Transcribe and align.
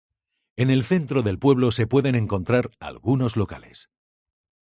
En 0.55 0.71
el 0.71 0.83
centro 0.83 1.21
del 1.21 1.37
pueblo 1.37 1.69
se 1.69 1.85
pueden 1.85 2.15
encontrar 2.15 2.71
algunos 2.79 3.37
locales. 3.37 3.91